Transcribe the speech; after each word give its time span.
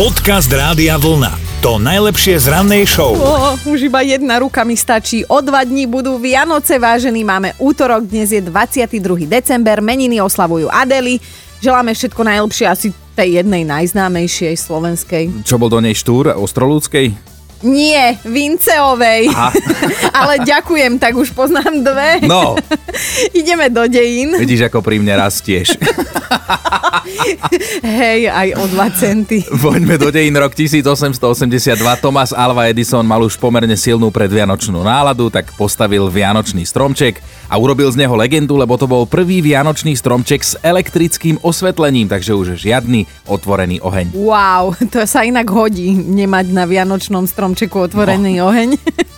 Podcast 0.00 0.48
Rádia 0.48 0.96
Vlna. 0.96 1.60
To 1.60 1.76
najlepšie 1.76 2.40
z 2.40 2.48
rannej 2.48 2.88
show. 2.88 3.12
Oh, 3.20 3.52
už 3.68 3.92
iba 3.92 4.00
jedna 4.00 4.40
ruka 4.40 4.64
mi 4.64 4.72
stačí. 4.72 5.28
O 5.28 5.44
dva 5.44 5.60
dní 5.60 5.84
budú 5.84 6.16
Vianoce, 6.16 6.80
vážení. 6.80 7.20
Máme 7.20 7.52
útorok, 7.60 8.08
dnes 8.08 8.32
je 8.32 8.40
22. 8.40 8.96
december. 9.28 9.84
Meniny 9.84 10.16
oslavujú 10.24 10.72
Adely. 10.72 11.20
Želáme 11.60 11.92
všetko 11.92 12.16
najlepšie 12.16 12.64
asi 12.64 12.96
tej 13.12 13.44
jednej 13.44 13.60
najznámejšej 13.68 14.56
slovenskej. 14.56 15.44
Čo 15.44 15.60
bol 15.60 15.68
do 15.68 15.84
nej 15.84 15.92
štúr 15.92 16.32
Ostrolúckej? 16.32 17.12
Nie, 17.60 18.16
Vinceovej. 18.24 19.28
Ale 20.24 20.40
ďakujem, 20.48 20.96
tak 20.96 21.12
už 21.12 21.36
poznám 21.36 21.84
dve. 21.84 22.24
No, 22.24 22.56
Ideme 23.36 23.68
do 23.68 23.84
dejín. 23.84 24.32
vidíš, 24.40 24.72
ako 24.72 24.80
pri 24.80 24.96
mne 24.96 25.20
rastieš. 25.20 25.76
Hej, 28.00 28.30
aj 28.30 28.48
o 28.58 28.64
2 28.66 29.00
centy. 29.00 29.38
Poďme 29.46 29.96
do 29.96 30.08
dejín 30.10 30.36
rok 30.36 30.52
1882. 30.54 31.76
Thomas 32.00 32.30
Alva 32.34 32.68
Edison 32.68 33.04
mal 33.06 33.22
už 33.22 33.38
pomerne 33.38 33.74
silnú 33.74 34.10
predvianočnú 34.12 34.82
náladu, 34.82 35.30
tak 35.32 35.52
postavil 35.54 36.10
vianočný 36.10 36.66
stromček 36.66 37.22
a 37.50 37.58
urobil 37.58 37.90
z 37.90 38.06
neho 38.06 38.14
legendu, 38.14 38.54
lebo 38.54 38.78
to 38.78 38.86
bol 38.86 39.04
prvý 39.06 39.42
vianočný 39.42 39.98
stromček 39.98 40.40
s 40.42 40.54
elektrickým 40.62 41.42
osvetlením, 41.42 42.06
takže 42.06 42.36
už 42.36 42.54
žiadny 42.58 43.06
otvorený 43.26 43.82
oheň. 43.82 44.14
Wow, 44.14 44.78
to 44.90 45.02
sa 45.06 45.26
inak 45.26 45.50
hodí 45.50 45.90
nemať 45.94 46.46
na 46.54 46.64
vianočnom 46.66 47.26
stromčeku 47.26 47.90
otvorený 47.90 48.38
no. 48.38 48.50
oheň. 48.50 48.68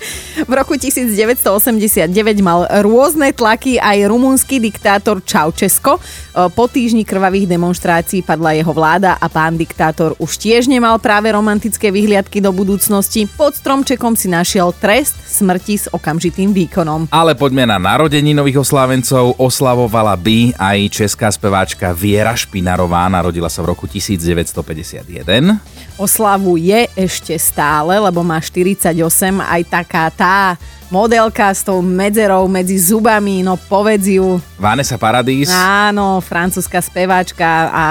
V 0.49 0.53
roku 0.53 0.75
1989 0.75 2.09
mal 2.43 2.67
rôzne 2.83 3.31
tlaky 3.31 3.79
aj 3.79 4.09
rumunský 4.09 4.59
diktátor 4.59 5.23
Čaučesko. 5.23 6.01
Po 6.33 6.65
týždni 6.67 7.05
krvavých 7.05 7.45
demonstrácií 7.45 8.25
padla 8.25 8.57
jeho 8.57 8.73
vláda 8.73 9.21
a 9.21 9.27
pán 9.29 9.61
diktátor 9.61 10.17
už 10.17 10.41
tiež 10.41 10.67
nemal 10.67 10.97
práve 10.97 11.29
romantické 11.29 11.93
vyhliadky 11.93 12.41
do 12.41 12.51
budúcnosti. 12.51 13.29
Pod 13.29 13.53
stromčekom 13.53 14.17
si 14.17 14.33
našiel 14.33 14.73
trest 14.77 15.15
smrti 15.29 15.75
s 15.77 15.87
okamžitým 15.93 16.57
výkonom. 16.57 17.13
Ale 17.13 17.37
poďme 17.37 17.69
na 17.69 17.77
narodeninových 17.77 18.65
oslávencov. 18.65 19.37
Oslavovala 19.37 20.17
by 20.17 20.57
aj 20.57 20.79
česká 20.89 21.29
speváčka 21.29 21.93
Viera 21.93 22.33
Špinarová, 22.33 23.05
narodila 23.13 23.53
sa 23.53 23.61
v 23.61 23.77
roku 23.77 23.85
1951. 23.85 25.61
Oslavu 26.01 26.57
je 26.57 26.89
ešte 26.97 27.37
stále, 27.37 28.01
lebo 28.01 28.25
má 28.25 28.41
48, 28.41 28.97
aj 29.39 29.63
taká 29.93 30.09
tá 30.09 30.57
modelka 30.89 31.53
s 31.53 31.61
tou 31.61 31.85
medzerou 31.85 32.49
medzi 32.49 32.81
zubami, 32.81 33.45
no 33.45 33.61
povedz 33.61 34.09
ju. 34.09 34.41
Vanessa 34.57 34.97
Paradis. 34.97 35.53
Áno, 35.53 36.25
francúzska 36.25 36.81
speváčka 36.81 37.69
a 37.69 37.85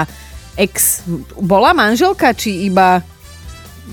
ex... 0.58 1.06
Bola 1.38 1.70
manželka, 1.70 2.34
či 2.34 2.66
iba 2.66 2.98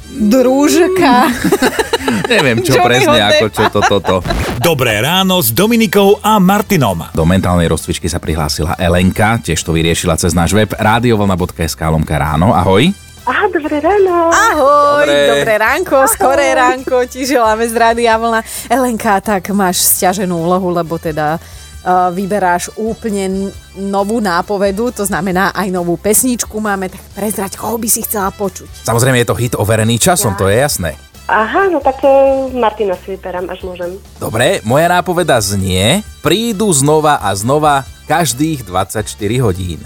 družka? 0.10 1.30
Neviem, 2.34 2.66
čo 2.66 2.82
Johnnyho 2.82 2.90
presne, 2.90 3.20
ako 3.22 3.46
čo 3.54 3.64
to 3.70 3.82
toto. 3.86 4.16
Dobré 4.58 4.98
ráno 5.06 5.38
s 5.38 5.54
Dominikou 5.54 6.18
a 6.26 6.42
Martinom. 6.42 7.14
Do 7.14 7.30
mentálnej 7.30 7.70
rozcvičky 7.70 8.10
sa 8.10 8.18
prihlásila 8.18 8.74
Elenka, 8.82 9.38
tiež 9.38 9.62
to 9.62 9.70
vyriešila 9.70 10.18
cez 10.18 10.34
náš 10.34 10.58
web 10.58 10.74
radiovlna.sk 10.74 11.82
lomka 11.94 12.18
ráno. 12.18 12.58
Ahoj. 12.58 13.09
Aha, 13.30 13.46
dobré 13.54 13.78
ráno. 13.78 14.34
Ahoj, 14.34 15.06
Dobre. 15.06 15.30
dobré 15.30 15.54
ránko, 15.62 16.02
skoré 16.10 16.50
ránko, 16.58 17.06
ti 17.06 17.30
želáme 17.30 17.62
z 17.70 17.78
Rádia 17.78 18.18
Vlna. 18.18 18.42
Elenka, 18.66 19.22
tak 19.22 19.54
máš 19.54 19.86
stiaženú 19.86 20.34
úlohu, 20.34 20.74
lebo 20.74 20.98
teda 20.98 21.38
uh, 21.38 22.10
vyberáš 22.10 22.74
úplne 22.74 23.54
novú 23.78 24.18
nápovedu, 24.18 24.90
to 24.90 25.06
znamená 25.06 25.54
aj 25.54 25.70
novú 25.70 25.94
pesničku 25.94 26.58
máme, 26.58 26.90
tak 26.90 27.06
prezrať, 27.14 27.54
koho 27.54 27.78
by 27.78 27.86
si 27.86 28.02
chcela 28.02 28.34
počuť. 28.34 28.90
Samozrejme 28.90 29.22
je 29.22 29.30
to 29.30 29.38
hit 29.38 29.54
overený 29.54 30.02
časom, 30.02 30.34
to 30.34 30.50
je 30.50 30.58
jasné. 30.58 30.98
Aha, 31.30 31.70
no 31.70 31.78
tak 31.86 32.02
e, 32.02 32.10
Martina 32.58 32.98
si 32.98 33.14
vyberám, 33.14 33.46
až 33.54 33.62
môžem. 33.62 34.02
Dobre, 34.18 34.66
moja 34.66 34.90
nápoveda 34.90 35.38
znie, 35.38 36.02
prídu 36.26 36.74
znova 36.74 37.22
a 37.22 37.30
znova 37.38 37.86
každých 38.10 38.66
24 38.66 39.06
hodín. 39.46 39.86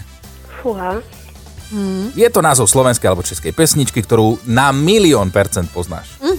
Fúha. 0.64 1.04
Je 2.14 2.30
to 2.30 2.46
názov 2.46 2.70
slovenskej 2.70 3.10
alebo 3.10 3.26
českej 3.26 3.52
pesničky, 3.52 4.06
ktorú 4.06 4.38
na 4.46 4.70
milión 4.70 5.34
percent 5.34 5.66
poznáš. 5.74 6.14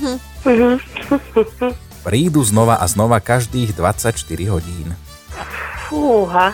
Prídu 2.07 2.45
znova 2.45 2.79
a 2.79 2.87
znova 2.87 3.19
každých 3.19 3.75
24 3.75 4.15
hodín. 4.53 4.95
Fúha. 5.89 6.53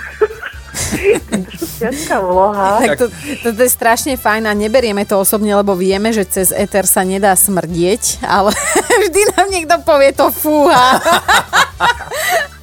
Ťažká 1.81 2.17
vloha. 2.23 2.79
Tak 2.81 2.99
to, 2.99 3.07
to, 3.43 3.49
to 3.55 3.63
je 3.67 3.71
strašne 3.71 4.15
fajn 4.17 4.47
a 4.47 4.53
neberieme 4.55 5.05
to 5.05 5.19
osobne, 5.19 5.53
lebo 5.53 5.75
vieme, 5.75 6.15
že 6.15 6.25
cez 6.27 6.55
éter 6.55 6.87
sa 6.87 7.03
nedá 7.03 7.35
smrdieť, 7.35 8.23
ale 8.25 8.55
vždy 9.07 9.21
nám 9.35 9.47
niekto 9.51 9.75
povie 9.83 10.15
to 10.15 10.31
fúha. 10.31 11.03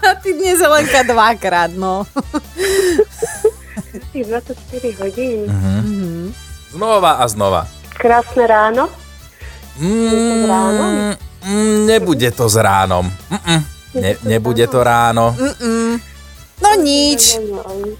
A 0.07 0.15
ty 0.23 0.31
dnes 0.31 0.63
Helenka 0.63 1.03
dvakrát, 1.03 1.71
no. 1.75 2.07
Tých 4.17 4.33
24 4.33 4.97
hodín. 5.05 5.45
Znova 6.73 7.21
a 7.21 7.29
znova. 7.29 7.69
Krásne 7.93 8.49
ráno. 8.49 8.89
Mm, 9.77 11.13
mm, 11.45 11.77
nebude 11.85 12.33
to 12.33 12.49
s 12.49 12.57
ránom. 12.57 13.05
Mm-mm. 13.29 13.61
Ne, 13.93 14.17
nebude 14.25 14.65
to 14.65 14.81
ráno. 14.81 15.37
No 16.57 16.69
nič. 16.81 17.37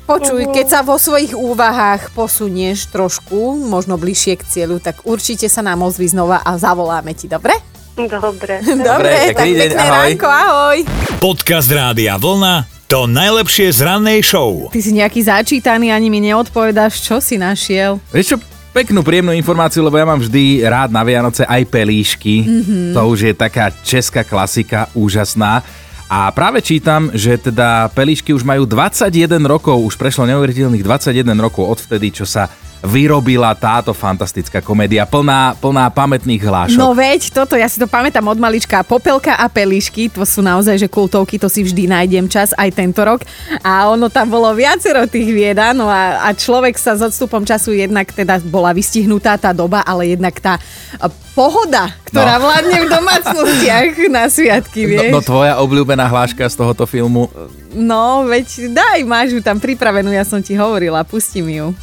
Počuj, 0.10 0.50
keď 0.50 0.66
sa 0.66 0.80
vo 0.82 0.98
svojich 0.98 1.38
úvahách 1.38 2.10
posunieš 2.18 2.90
trošku, 2.90 3.54
možno 3.70 4.02
bližšie 4.02 4.42
k 4.42 4.44
cieľu, 4.50 4.82
tak 4.82 5.06
určite 5.06 5.46
sa 5.46 5.62
nám 5.62 5.86
ozví 5.86 6.10
znova 6.10 6.42
a 6.42 6.58
zavoláme 6.58 7.14
ti, 7.14 7.30
dobre? 7.30 7.54
Dobre. 7.94 8.66
Dobre, 8.66 9.38
tak 9.38 9.38
pekný 9.38 9.54
deň, 9.54 9.70
pekné 9.70 9.86
ahoj. 9.86 9.94
ránko, 9.94 10.28
ahoj. 10.34 10.78
Podcast 11.22 11.70
Rádia 11.70 12.18
Vlna. 12.18 12.77
To 12.88 13.04
najlepšie 13.04 13.68
z 13.68 13.84
rannej 13.84 14.24
show. 14.24 14.72
Ty 14.72 14.80
si 14.80 14.96
nejaký 14.96 15.20
začítaný, 15.20 15.92
ani 15.92 16.08
mi 16.08 16.24
neodpovedáš, 16.24 17.04
čo 17.04 17.20
si 17.20 17.36
našiel. 17.36 18.00
Vieš 18.16 18.32
čo, 18.32 18.38
peknú, 18.72 19.04
príjemnú 19.04 19.36
informáciu, 19.36 19.84
lebo 19.84 20.00
ja 20.00 20.08
mám 20.08 20.24
vždy 20.24 20.64
rád 20.64 20.96
na 20.96 21.04
Vianoce 21.04 21.44
aj 21.44 21.68
pelíšky. 21.68 22.48
Mm-hmm. 22.48 22.96
To 22.96 23.12
už 23.12 23.20
je 23.28 23.34
taká 23.36 23.76
česká 23.84 24.24
klasika, 24.24 24.88
úžasná. 24.96 25.68
A 26.08 26.32
práve 26.32 26.64
čítam, 26.64 27.12
že 27.12 27.36
teda 27.36 27.92
pelíšky 27.92 28.32
už 28.32 28.48
majú 28.48 28.64
21 28.64 29.36
rokov, 29.44 29.84
už 29.84 30.00
prešlo 30.00 30.24
neuveriteľných 30.24 30.80
21 30.80 31.28
rokov 31.44 31.68
odvtedy, 31.68 32.16
čo 32.16 32.24
sa 32.24 32.48
vyrobila 32.82 33.52
táto 33.58 33.92
fantastická 33.92 34.62
komédia, 34.62 35.04
plná, 35.04 35.58
plná 35.58 35.90
pamätných 35.90 36.42
hlášok. 36.42 36.78
No 36.78 36.94
veď, 36.94 37.34
toto, 37.34 37.58
ja 37.58 37.66
si 37.66 37.82
to 37.82 37.90
pamätám 37.90 38.26
od 38.30 38.38
malička. 38.38 38.86
Popelka 38.86 39.34
a 39.34 39.50
pelíšky, 39.50 40.08
to 40.08 40.22
sú 40.24 40.46
naozaj, 40.46 40.78
že 40.78 40.88
kultovky, 40.88 41.42
to 41.42 41.50
si 41.50 41.66
vždy 41.66 41.90
nájdem 41.90 42.30
čas, 42.30 42.54
aj 42.54 42.70
tento 42.78 43.02
rok. 43.02 43.26
A 43.66 43.90
ono 43.90 44.08
tam 44.14 44.30
bolo 44.30 44.54
viacero 44.54 45.10
tých 45.10 45.30
vied, 45.34 45.58
áno, 45.58 45.90
a, 45.90 46.22
a 46.26 46.30
človek 46.38 46.78
sa 46.78 46.94
s 46.94 47.02
odstupom 47.02 47.42
času 47.44 47.74
jednak 47.74 48.14
teda 48.14 48.38
bola 48.46 48.72
vystihnutá 48.72 49.36
tá 49.42 49.52
doba, 49.52 49.82
ale 49.82 50.14
jednak 50.14 50.38
tá 50.38 50.62
a, 51.02 51.10
pohoda, 51.34 51.90
ktorá 52.06 52.38
No. 52.38 52.50
vládne 52.50 52.78
v 52.86 52.90
domácnostiach 52.90 53.90
na 54.16 54.30
sviatky, 54.30 54.82
vieš. 54.86 55.10
No, 55.10 55.20
no 55.20 55.26
tvoja 55.26 55.58
obľúbená 55.62 56.06
hláška 56.06 56.46
z 56.46 56.56
tohoto 56.56 56.86
filmu, 56.86 57.30
No, 57.78 58.26
veď 58.26 58.74
daj, 58.74 59.06
máš 59.06 59.38
ju 59.38 59.42
tam 59.44 59.62
pripravenú, 59.62 60.10
ja 60.10 60.26
som 60.26 60.42
ti 60.42 60.58
hovorila, 60.58 61.06
pusti 61.06 61.46
mi 61.46 61.62
ju. 61.62 61.78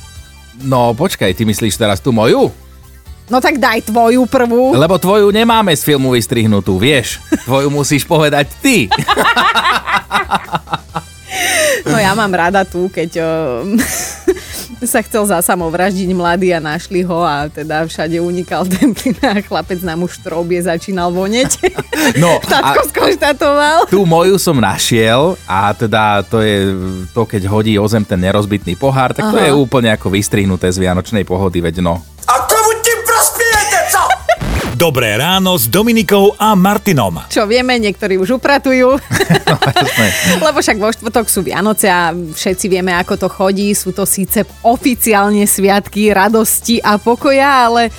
No 0.62 0.94
počkaj, 0.94 1.34
ty 1.34 1.42
myslíš 1.42 1.75
teraz 1.75 1.98
tú 1.98 2.15
moju? 2.15 2.53
No 3.25 3.41
tak 3.41 3.56
daj 3.56 3.88
tvoju 3.88 4.28
prvú. 4.28 4.76
Lebo 4.76 5.00
tvoju 5.00 5.32
nemáme 5.32 5.72
z 5.72 5.81
filmu 5.81 6.12
vystrihnutú, 6.12 6.76
vieš? 6.76 7.25
Tvoju 7.48 7.72
musíš 7.72 8.04
povedať 8.04 8.53
ty. 8.60 8.76
No 11.84 12.00
ja 12.00 12.16
mám 12.16 12.32
rada 12.32 12.64
tú, 12.64 12.88
keď 12.88 13.10
o, 13.20 13.28
sa 14.83 15.01
chcel 15.07 15.23
za 15.31 15.39
samovraždiť 15.39 16.11
mladý 16.11 16.51
a 16.51 16.59
našli 16.59 17.07
ho 17.07 17.23
a 17.23 17.47
teda 17.47 17.87
všade 17.87 18.19
unikal 18.19 18.67
ten 18.67 18.91
plyn 18.91 19.15
a 19.31 19.38
chlapec 19.38 19.79
nám 19.87 20.03
už 20.03 20.19
trobie 20.25 20.59
začínal 20.59 21.15
voneť. 21.15 21.53
No, 22.21 22.37
Tatko 22.44 22.85
skonštatoval. 22.93 23.88
tú 23.88 24.05
moju 24.05 24.37
som 24.37 24.61
našiel 24.61 25.41
a 25.49 25.73
teda 25.73 26.21
to 26.29 26.44
je 26.44 26.69
to, 27.17 27.25
keď 27.25 27.49
hodí 27.49 27.81
o 27.81 27.87
zem 27.88 28.05
ten 28.05 28.21
nerozbitný 28.21 28.76
pohár, 28.76 29.17
tak 29.17 29.32
to 29.32 29.41
Aha. 29.41 29.49
je 29.49 29.53
úplne 29.56 29.88
ako 29.88 30.12
vystrihnuté 30.12 30.69
z 30.69 30.85
Vianočnej 30.85 31.25
pohody, 31.25 31.65
veď 31.65 31.81
no. 31.81 32.13
Dobré 34.75 35.15
ráno 35.15 35.55
s 35.55 35.71
Dominikou 35.71 36.35
a 36.35 36.59
Martinom. 36.59 37.31
Čo 37.31 37.47
vieme, 37.47 37.79
niektorí 37.79 38.19
už 38.19 38.43
upratujú. 38.43 38.99
Jasné. 39.87 40.43
Lebo 40.43 40.59
však 40.59 40.79
vo 40.82 40.91
štvrtok 40.91 41.26
sú 41.31 41.47
Vianoce 41.47 41.87
a 41.87 42.11
všetci 42.11 42.67
vieme, 42.67 42.91
ako 42.91 43.15
to 43.15 43.29
chodí. 43.31 43.71
Sú 43.71 43.94
to 43.94 44.03
síce 44.03 44.43
oficiálne 44.67 45.47
sviatky 45.47 46.11
radosti 46.11 46.82
a 46.82 46.99
pokoja, 46.99 47.71
ale 47.71 47.94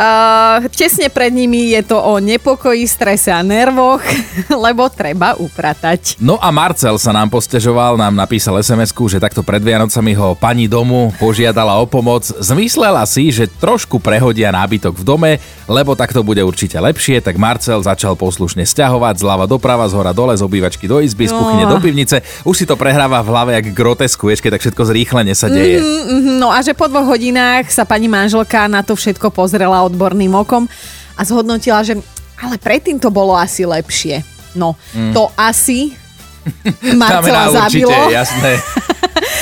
Uh, 0.00 0.64
tesne 0.72 1.12
pred 1.12 1.28
nimi 1.28 1.76
je 1.76 1.84
to 1.84 2.00
o 2.00 2.16
nepokoji, 2.16 2.88
strese 2.88 3.28
a 3.28 3.44
nervoch, 3.44 4.00
lebo 4.64 4.88
treba 4.88 5.36
upratať. 5.36 6.16
No 6.16 6.40
a 6.40 6.48
Marcel 6.48 6.96
sa 6.96 7.12
nám 7.12 7.28
postežoval, 7.28 8.00
nám 8.00 8.16
napísal 8.16 8.56
sms 8.64 8.96
že 8.96 9.20
takto 9.20 9.44
pred 9.44 9.60
Vianocami 9.60 10.16
ho 10.16 10.32
pani 10.32 10.64
domu 10.72 11.12
požiadala 11.20 11.76
o 11.76 11.84
pomoc. 11.84 12.24
Zmyslela 12.24 13.04
si, 13.04 13.28
že 13.28 13.44
trošku 13.44 14.00
prehodia 14.00 14.48
nábytok 14.48 14.96
v 14.96 15.04
dome, 15.04 15.32
lebo 15.68 15.92
takto 15.92 16.24
bude 16.24 16.40
určite 16.40 16.80
lepšie, 16.80 17.20
tak 17.20 17.36
Marcel 17.36 17.84
začal 17.84 18.16
poslušne 18.16 18.64
stiahovať 18.64 19.20
zľava 19.20 19.44
doprava, 19.44 19.84
z 19.84 20.00
hora 20.00 20.16
dole, 20.16 20.32
z 20.32 20.40
obývačky 20.40 20.88
do 20.88 21.04
izby, 21.04 21.28
z 21.28 21.36
kuchyne 21.36 21.68
do 21.68 21.76
pivnice. 21.76 22.24
Už 22.48 22.56
si 22.56 22.64
to 22.64 22.72
prehráva 22.80 23.20
v 23.20 23.28
hlave 23.28 23.50
jak 23.52 23.76
grotesku, 23.76 24.32
keď 24.32 24.56
tak 24.56 24.64
všetko 24.64 24.82
zrýchlene 24.88 25.36
sa 25.36 25.52
deje. 25.52 25.76
Mm, 25.76 26.40
no 26.40 26.48
a 26.48 26.64
že 26.64 26.72
po 26.72 26.88
dvoch 26.88 27.04
hodinách 27.04 27.68
sa 27.68 27.84
pani 27.84 28.08
manželka 28.08 28.64
na 28.64 28.80
to 28.80 28.96
všetko 28.96 29.28
pozrela 29.28 29.89
odborným 29.90 30.32
okom 30.32 30.70
a 31.18 31.20
zhodnotila, 31.26 31.82
že 31.82 31.98
ale 32.40 32.56
predtým 32.56 32.96
to 32.96 33.12
bolo 33.12 33.36
asi 33.36 33.68
lepšie. 33.68 34.24
No, 34.56 34.74
mm. 34.96 35.12
to 35.12 35.28
asi 35.36 35.92
Marcela 36.96 37.52
zabilo. 37.52 37.92
určite, 37.92 38.16
jasné. 38.24 38.52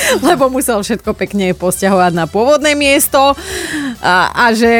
lebo 0.25 0.49
musel 0.49 0.81
všetko 0.81 1.13
pekne 1.13 1.53
posťahovať 1.53 2.11
na 2.17 2.25
pôvodné 2.25 2.73
miesto 2.73 3.37
a, 4.01 4.15
a 4.33 4.45
že 4.53 4.71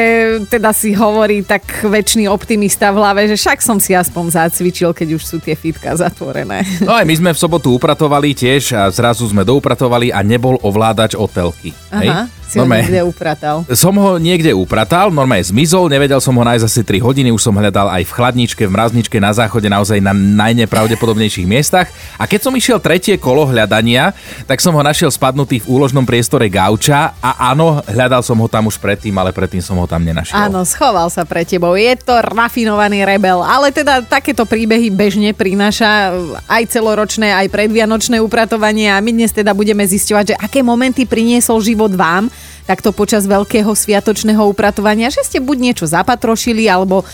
teda 0.50 0.74
si 0.74 0.92
hovorí 0.94 1.46
tak 1.46 1.86
väčší 1.86 2.26
optimista 2.26 2.90
v 2.90 3.00
hlave, 3.00 3.20
že 3.30 3.36
však 3.38 3.58
som 3.62 3.78
si 3.78 3.94
aspoň 3.94 4.34
zacvičil, 4.34 4.90
keď 4.90 5.08
už 5.16 5.22
sú 5.22 5.36
tie 5.38 5.54
fitka 5.54 5.94
zatvorené. 5.94 6.66
No 6.82 6.94
aj 6.94 7.06
my 7.06 7.14
sme 7.14 7.30
v 7.34 7.38
sobotu 7.38 7.74
upratovali 7.74 8.34
tiež 8.34 8.74
a 8.74 8.82
zrazu 8.90 9.26
sme 9.30 9.46
doupratovali 9.46 10.10
a 10.10 10.20
nebol 10.26 10.58
ovládač 10.60 11.14
o 11.14 11.30
telky. 11.30 11.70
Aha. 11.94 12.00
Hej? 12.02 12.39
Si 12.50 12.58
normálne, 12.58 12.82
ho 12.82 12.86
niekde 12.90 13.02
upratal. 13.06 13.56
Som 13.78 13.94
ho 13.94 14.18
niekde 14.18 14.50
upratal, 14.50 15.14
normálne 15.14 15.46
zmizol, 15.46 15.86
nevedel 15.86 16.18
som 16.18 16.34
ho 16.34 16.42
nájsť 16.42 16.66
asi 16.66 16.82
3 16.82 16.98
hodiny, 16.98 17.30
už 17.30 17.46
som 17.46 17.54
hľadal 17.54 17.86
aj 17.86 18.02
v 18.02 18.10
chladničke, 18.10 18.62
v 18.66 18.74
mrazničke, 18.74 19.22
na 19.22 19.30
záchode, 19.30 19.70
naozaj 19.70 20.02
na 20.02 20.10
najnepravdepodobnejších 20.10 21.46
miestach. 21.46 21.86
A 22.18 22.26
keď 22.26 22.50
som 22.50 22.52
išiel 22.58 22.82
tretie 22.82 23.14
kolo 23.22 23.46
hľadania, 23.46 24.10
tak 24.50 24.58
som 24.58 24.74
ho 24.74 24.82
našiel 24.82 25.14
spadnutý 25.14 25.62
v 25.62 25.70
úložnom 25.70 26.02
priestore 26.02 26.50
gauča 26.50 27.14
a 27.22 27.54
áno, 27.54 27.86
hľadal 27.86 28.26
som 28.26 28.34
ho 28.42 28.50
tam 28.50 28.66
už 28.66 28.82
predtým, 28.82 29.14
ale 29.14 29.30
predtým 29.30 29.62
som 29.62 29.78
ho 29.78 29.86
tam 29.86 30.02
nenašiel. 30.02 30.34
Áno, 30.34 30.66
schoval 30.66 31.06
sa 31.06 31.22
pre 31.22 31.46
tebou. 31.46 31.78
Je 31.78 31.94
to 32.02 32.18
rafinovaný 32.18 33.06
rebel, 33.06 33.46
ale 33.46 33.70
teda 33.70 34.02
takéto 34.02 34.42
príbehy 34.42 34.90
bežne 34.90 35.30
prináša 35.30 36.18
aj 36.50 36.66
celoročné, 36.66 37.30
aj 37.30 37.46
predvianočné 37.46 38.18
upratovanie 38.18 38.90
a 38.90 38.98
my 38.98 39.14
dnes 39.14 39.30
teda 39.30 39.54
budeme 39.54 39.86
zisťovať, 39.86 40.34
že 40.34 40.38
aké 40.42 40.66
momenty 40.66 41.06
priniesol 41.06 41.62
život 41.62 41.94
vám 41.94 42.26
takto 42.64 42.90
počas 42.90 43.28
veľkého 43.28 43.70
sviatočného 43.70 44.42
upratovania, 44.48 45.12
že 45.12 45.22
ste 45.24 45.38
buď 45.38 45.56
niečo 45.60 45.86
zapatrošili, 45.88 46.66
alebo 46.66 47.04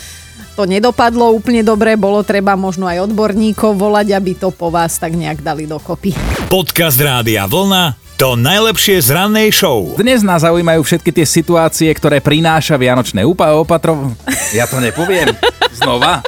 to 0.56 0.64
nedopadlo 0.64 1.36
úplne 1.36 1.60
dobre, 1.60 2.00
bolo 2.00 2.24
treba 2.24 2.56
možno 2.56 2.88
aj 2.88 3.04
odborníkov 3.12 3.76
volať, 3.76 4.16
aby 4.16 4.32
to 4.40 4.48
po 4.48 4.72
vás 4.72 4.96
tak 4.96 5.12
nejak 5.12 5.44
dali 5.44 5.68
dokopy. 5.68 6.16
Podcast 6.48 6.96
Rádia 6.96 7.44
Vlna 7.44 8.06
to 8.16 8.32
najlepšie 8.32 8.96
z 9.04 9.12
rannej 9.12 9.52
show. 9.52 9.92
Dnes 9.92 10.24
nás 10.24 10.40
zaujímajú 10.40 10.80
všetky 10.80 11.12
tie 11.12 11.28
situácie, 11.28 11.92
ktoré 11.92 12.24
prináša 12.24 12.80
Vianočné 12.80 13.20
úpa 13.28 13.52
opatrov... 13.52 14.16
Ja 14.56 14.64
to 14.64 14.80
nepoviem. 14.80 15.36
Znova 15.76 16.24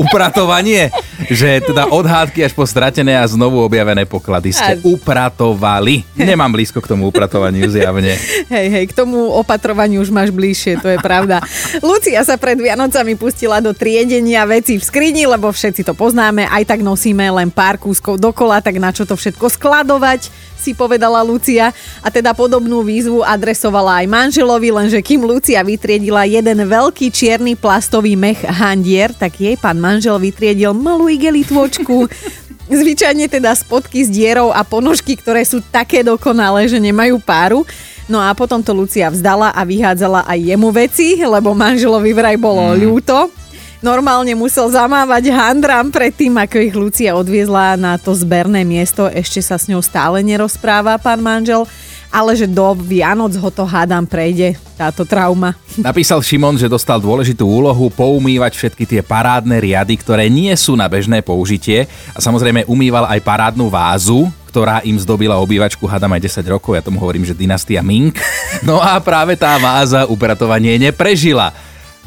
upratovanie, 0.00 0.88
že 1.26 1.58
teda 1.66 1.90
od 1.90 2.06
hádky 2.06 2.46
až 2.46 2.54
po 2.54 2.62
stratené 2.62 3.18
a 3.18 3.26
znovu 3.26 3.58
objavené 3.58 4.06
poklady 4.06 4.54
ste 4.54 4.78
a... 4.78 4.82
upratovali. 4.86 6.06
Nemám 6.14 6.54
blízko 6.54 6.78
k 6.78 6.94
tomu 6.94 7.10
upratovaniu 7.10 7.66
zjavne. 7.66 8.14
Hej, 8.46 8.66
hej, 8.70 8.84
k 8.86 8.94
tomu 8.94 9.26
opatrovaniu 9.34 9.98
už 9.98 10.14
máš 10.14 10.30
bližšie, 10.30 10.78
to 10.78 10.88
je 10.94 10.98
pravda. 11.02 11.42
Lucia 11.82 12.22
sa 12.22 12.38
pred 12.38 12.54
Vianocami 12.54 13.18
pustila 13.18 13.58
do 13.58 13.74
triedenia 13.74 14.46
veci 14.46 14.78
v 14.78 14.84
skrini, 14.84 15.26
lebo 15.26 15.50
všetci 15.50 15.82
to 15.82 15.98
poznáme, 15.98 16.46
aj 16.46 16.62
tak 16.68 16.80
nosíme 16.86 17.26
len 17.34 17.50
pár 17.50 17.82
kúskov 17.82 18.22
dokola, 18.22 18.62
tak 18.62 18.78
na 18.78 18.94
čo 18.94 19.02
to 19.02 19.18
všetko 19.18 19.50
skladovať 19.50 20.48
si 20.58 20.74
povedala 20.74 21.22
Lucia 21.22 21.70
a 22.02 22.08
teda 22.10 22.34
podobnú 22.34 22.82
výzvu 22.82 23.22
adresovala 23.22 24.04
aj 24.04 24.06
manželovi, 24.10 24.68
lenže 24.74 25.00
kým 25.00 25.24
Lucia 25.24 25.62
vytriedila 25.62 26.26
jeden 26.26 26.66
veľký 26.66 27.08
čierny 27.08 27.54
plastový 27.54 28.18
mech 28.18 28.42
handier, 28.42 29.14
tak 29.14 29.38
jej 29.38 29.54
pán 29.54 29.78
manžel 29.78 30.18
vytriedil 30.18 30.74
malú 30.74 31.06
igelitvočku. 31.08 32.10
Zvyčajne 32.68 33.32
teda 33.32 33.56
spodky 33.56 34.04
s 34.04 34.12
dierou 34.12 34.52
a 34.52 34.60
ponožky, 34.60 35.16
ktoré 35.16 35.40
sú 35.40 35.64
také 35.72 36.04
dokonalé, 36.04 36.68
že 36.68 36.76
nemajú 36.76 37.16
páru. 37.16 37.64
No 38.08 38.20
a 38.20 38.32
potom 38.36 38.60
to 38.60 38.76
Lucia 38.76 39.08
vzdala 39.08 39.52
a 39.56 39.64
vyhádzala 39.64 40.28
aj 40.28 40.38
jemu 40.52 40.68
veci, 40.72 41.16
lebo 41.20 41.56
manželovi 41.56 42.12
vraj 42.12 42.36
bolo 42.36 42.72
mm. 42.72 42.76
ľúto 42.80 43.37
normálne 43.80 44.34
musel 44.34 44.70
zamávať 44.70 45.30
handram 45.34 45.90
predtým, 45.90 46.34
ako 46.34 46.56
ich 46.58 46.74
Lucia 46.74 47.14
odviezla 47.14 47.78
na 47.78 47.98
to 47.98 48.14
zberné 48.14 48.66
miesto. 48.66 49.06
Ešte 49.06 49.42
sa 49.42 49.58
s 49.58 49.66
ňou 49.70 49.82
stále 49.82 50.22
nerozpráva 50.22 50.98
pán 50.98 51.22
manžel 51.22 51.66
ale 52.08 52.32
že 52.36 52.48
do 52.48 52.72
Vianoc 52.72 53.36
ho 53.36 53.50
to 53.52 53.68
hádam 53.68 54.08
prejde, 54.08 54.56
táto 54.80 55.04
trauma. 55.04 55.52
Napísal 55.76 56.24
Šimon, 56.24 56.56
že 56.56 56.70
dostal 56.70 56.96
dôležitú 56.98 57.44
úlohu 57.44 57.92
poumývať 57.92 58.56
všetky 58.56 58.84
tie 58.88 59.00
parádne 59.04 59.60
riady, 59.60 60.00
ktoré 60.00 60.32
nie 60.32 60.52
sú 60.56 60.72
na 60.72 60.88
bežné 60.88 61.20
použitie 61.20 61.84
a 62.16 62.18
samozrejme 62.18 62.64
umýval 62.64 63.04
aj 63.12 63.20
parádnu 63.20 63.68
vázu, 63.68 64.32
ktorá 64.48 64.80
im 64.88 64.96
zdobila 64.96 65.36
obývačku, 65.36 65.84
hádam 65.84 66.16
aj 66.16 66.40
10 66.40 66.54
rokov, 66.56 66.72
ja 66.72 66.82
tomu 66.82 66.96
hovorím, 66.96 67.28
že 67.28 67.36
dynastia 67.36 67.84
Ming. 67.84 68.16
No 68.64 68.80
a 68.82 68.98
práve 68.98 69.38
tá 69.38 69.54
váza 69.60 70.08
upratovanie 70.08 70.80
neprežila 70.80 71.52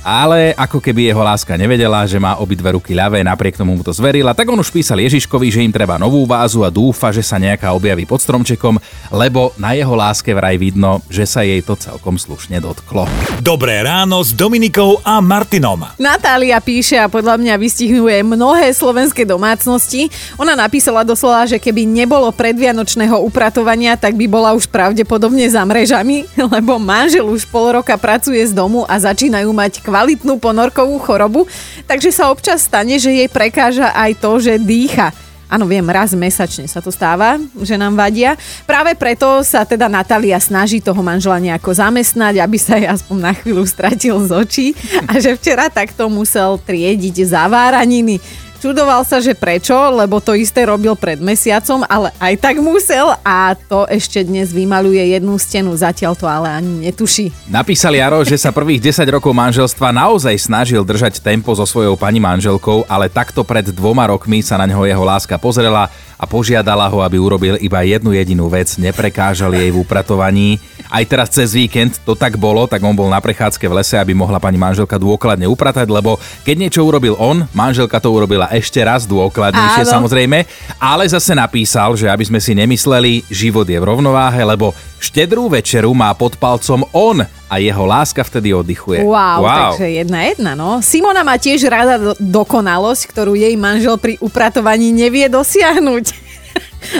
ale 0.02 0.58
ako 0.58 0.82
keby 0.82 1.14
jeho 1.14 1.22
láska 1.22 1.54
nevedela, 1.54 2.02
že 2.10 2.18
má 2.18 2.38
obidve 2.42 2.74
ruky 2.74 2.98
ľavé, 2.98 3.22
napriek 3.22 3.58
tomu 3.58 3.78
mu 3.78 3.86
to 3.86 3.94
zverila, 3.94 4.34
tak 4.34 4.50
on 4.50 4.58
už 4.58 4.74
písal 4.74 4.98
Ježiškovi, 4.98 5.54
že 5.54 5.62
im 5.62 5.74
treba 5.74 6.02
novú 6.02 6.26
vázu 6.26 6.66
a 6.66 6.74
dúfa, 6.74 7.14
že 7.14 7.22
sa 7.22 7.38
nejaká 7.38 7.70
objaví 7.74 8.10
pod 8.10 8.22
stromčekom, 8.22 8.82
lebo 9.14 9.54
na 9.62 9.78
jeho 9.78 9.94
láske 9.94 10.34
vraj 10.34 10.58
vidno, 10.58 11.06
že 11.06 11.30
sa 11.30 11.46
jej 11.46 11.62
to 11.62 11.78
celkom 11.78 12.18
slušne 12.18 12.58
dotklo. 12.58 13.06
Dobré 13.46 13.86
ráno 13.86 14.26
s 14.26 14.34
Dominikou 14.34 14.98
a 15.06 15.22
Martinom. 15.22 15.86
Natália 16.02 16.58
píše 16.58 16.98
a 16.98 17.06
podľa 17.06 17.38
mňa 17.38 17.56
vystihuje 17.62 18.26
mnohé 18.26 18.74
slovenské 18.74 19.24
domácnosti. 19.24 20.10
Ona 20.42 20.58
napísala 20.58 21.06
doslova, 21.06 21.46
že 21.46 21.62
keby 21.62 21.86
nebolo 21.86 22.34
predvianočného 22.34 23.22
upratovania, 23.22 23.94
tak 23.94 24.18
by 24.18 24.26
bola 24.26 24.58
už 24.58 24.66
pravdepodobne 24.66 25.46
za 25.46 25.62
mrežami, 25.62 26.26
lebo 26.58 26.82
manžel 26.82 27.30
už 27.30 27.46
pol 27.46 27.78
roka 27.78 27.94
pracuje 28.02 28.42
z 28.42 28.54
domu 28.58 28.82
a 28.90 28.98
začínajú 28.98 29.50
mať 29.54 29.84
kvalitnú 29.92 30.40
ponorkovú 30.40 30.96
chorobu, 31.04 31.44
takže 31.84 32.16
sa 32.16 32.32
občas 32.32 32.64
stane, 32.64 32.96
že 32.96 33.12
jej 33.12 33.28
prekáža 33.28 33.92
aj 33.92 34.24
to, 34.24 34.40
že 34.40 34.56
dýcha. 34.56 35.12
Áno, 35.52 35.68
viem, 35.68 35.84
raz 35.84 36.16
mesačne 36.16 36.64
sa 36.64 36.80
to 36.80 36.96
stáva, 36.96 37.36
že 37.60 37.76
nám 37.76 38.00
vadia. 38.00 38.40
Práve 38.64 38.96
preto 38.96 39.44
sa 39.44 39.68
teda 39.68 39.92
Natália 39.92 40.40
snaží 40.40 40.80
toho 40.80 41.04
manžela 41.04 41.44
nejako 41.44 41.76
zamestnať, 41.76 42.40
aby 42.40 42.56
sa 42.56 42.80
jej 42.80 42.88
aspoň 42.88 43.18
na 43.20 43.36
chvíľu 43.36 43.68
stratil 43.68 44.16
z 44.24 44.32
očí 44.32 44.68
a 45.12 45.20
že 45.20 45.36
včera 45.36 45.68
takto 45.68 46.08
musel 46.08 46.56
triediť 46.56 47.28
zaváraniny. 47.28 48.24
Čudoval 48.62 49.02
sa, 49.02 49.18
že 49.18 49.34
prečo, 49.34 49.74
lebo 49.74 50.22
to 50.22 50.38
isté 50.38 50.70
robil 50.70 50.94
pred 50.94 51.18
mesiacom, 51.18 51.82
ale 51.90 52.14
aj 52.22 52.38
tak 52.38 52.62
musel 52.62 53.10
a 53.26 53.58
to 53.58 53.90
ešte 53.90 54.22
dnes 54.22 54.54
vymaluje 54.54 55.02
jednu 55.18 55.34
stenu, 55.42 55.74
zatiaľ 55.74 56.14
to 56.14 56.30
ale 56.30 56.62
ani 56.62 56.86
netuší. 56.86 57.34
Napísal 57.50 57.98
Jaro, 57.98 58.22
že 58.22 58.38
sa 58.38 58.54
prvých 58.54 58.94
10 58.94 59.18
rokov 59.18 59.34
manželstva 59.34 59.90
naozaj 59.90 60.38
snažil 60.38 60.86
držať 60.86 61.26
tempo 61.26 61.58
so 61.58 61.66
svojou 61.66 61.98
pani 61.98 62.22
manželkou, 62.22 62.86
ale 62.86 63.10
takto 63.10 63.42
pred 63.42 63.66
dvoma 63.66 64.06
rokmi 64.06 64.46
sa 64.46 64.62
na 64.62 64.70
neho 64.70 64.86
jeho 64.86 65.02
láska 65.02 65.42
pozrela 65.42 65.90
a 66.22 66.30
požiadala 66.30 66.86
ho, 66.86 67.02
aby 67.02 67.18
urobil 67.18 67.58
iba 67.58 67.82
jednu 67.82 68.14
jedinú 68.14 68.46
vec, 68.46 68.78
neprekážal 68.78 69.58
jej 69.58 69.74
v 69.74 69.82
upratovaní. 69.82 70.62
Aj 70.92 71.08
teraz 71.08 71.32
cez 71.32 71.56
víkend 71.56 72.04
to 72.04 72.20
tak 72.20 72.36
bolo, 72.36 72.68
tak 72.68 72.84
on 72.84 72.92
bol 72.92 73.08
na 73.08 73.24
prechádzke 73.24 73.64
v 73.64 73.80
lese, 73.80 73.96
aby 73.96 74.12
mohla 74.12 74.44
pani 74.44 74.60
manželka 74.60 75.00
dôkladne 75.00 75.48
upratať, 75.48 75.88
lebo 75.88 76.20
keď 76.44 76.56
niečo 76.68 76.84
urobil 76.84 77.16
on, 77.16 77.48
manželka 77.56 78.04
to 78.04 78.12
urobila 78.12 78.52
ešte 78.52 78.84
raz 78.84 79.08
dôkladnejšie 79.08 79.88
Áno. 79.88 79.94
samozrejme, 80.04 80.44
ale 80.84 81.08
zase 81.08 81.32
napísal, 81.32 81.96
že 81.96 82.12
aby 82.12 82.28
sme 82.28 82.44
si 82.44 82.52
nemysleli, 82.52 83.24
život 83.32 83.64
je 83.64 83.80
v 83.80 83.88
rovnováhe, 83.88 84.44
lebo 84.44 84.76
štedrú 85.00 85.48
večeru 85.48 85.96
má 85.96 86.12
pod 86.12 86.36
palcom 86.36 86.84
on 86.92 87.24
a 87.24 87.56
jeho 87.56 87.84
láska 87.88 88.28
vtedy 88.28 88.52
oddychuje. 88.52 89.08
Wow, 89.08 89.48
wow. 89.48 89.72
takže 89.72 89.88
jedna 89.88 90.28
jedna, 90.28 90.52
no. 90.60 90.84
Simona 90.84 91.24
má 91.24 91.40
tiež 91.40 91.72
rada 91.72 91.96
do- 91.96 92.20
dokonalosť, 92.20 93.08
ktorú 93.08 93.40
jej 93.40 93.56
manžel 93.56 93.96
pri 93.96 94.20
upratovaní 94.20 94.92
nevie 94.92 95.32
dosiahnuť. 95.32 96.31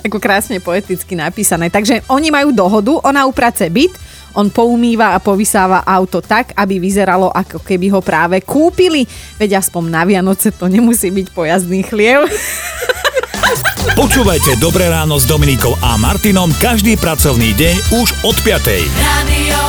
Ako 0.06 0.18
krásne 0.22 0.62
poeticky 0.62 1.18
napísané. 1.18 1.70
Takže 1.70 2.06
oni 2.10 2.30
majú 2.30 2.54
dohodu, 2.54 3.02
ona 3.06 3.26
uprace 3.26 3.68
byt, 3.68 3.94
on 4.34 4.48
poumýva 4.48 5.12
a 5.12 5.20
povysáva 5.20 5.84
auto 5.84 6.24
tak, 6.24 6.56
aby 6.56 6.80
vyzeralo, 6.80 7.28
ako 7.32 7.60
keby 7.60 7.92
ho 7.92 8.00
práve 8.00 8.40
kúpili. 8.42 9.04
Veď 9.36 9.60
aspoň 9.60 9.84
na 9.92 10.04
Vianoce 10.08 10.56
to 10.56 10.72
nemusí 10.72 11.12
byť 11.12 11.28
pojazdný 11.36 11.84
chliev. 11.84 12.28
Počúvajte 14.00 14.56
Dobré 14.62 14.88
ráno 14.88 15.20
s 15.20 15.28
Dominikou 15.28 15.76
a 15.84 16.00
Martinom 16.00 16.54
každý 16.62 16.96
pracovný 16.96 17.52
deň 17.58 17.76
už 18.00 18.08
od 18.24 18.38
5. 18.40 18.88
Radio 19.02 19.61